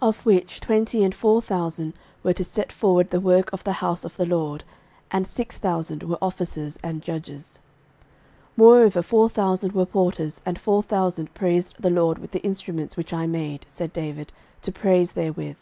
[0.00, 3.72] 13:023:004 Of which, twenty and four thousand were to set forward the work of the
[3.72, 4.62] house of the LORD;
[5.10, 7.58] and six thousand were officers and judges:
[8.56, 12.96] 13:023:005 Moreover four thousand were porters; and four thousand praised the LORD with the instruments
[12.96, 14.32] which I made, said David,
[14.62, 15.56] to praise therewith.